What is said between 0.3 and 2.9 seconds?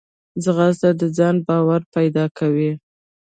ځغاسته د ځان باور پیدا کوي